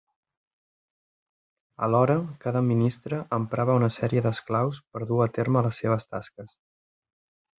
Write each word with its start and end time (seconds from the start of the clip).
Alhora 1.87 2.15
cada 2.45 2.63
ministre 2.69 3.19
emprava 3.39 3.77
una 3.81 3.91
sèrie 3.97 4.25
d'esclaus 4.29 4.81
per 4.95 5.01
dur 5.11 5.21
a 5.27 5.31
terme 5.39 5.63
les 5.67 5.83
seves 5.83 6.09
tasques. 6.15 6.57